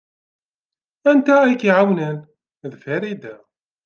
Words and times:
Anta 1.09 1.35
ay 1.41 1.53
k-iɛawnen? 1.59 2.17
D 2.71 2.73
Farida. 2.81 3.35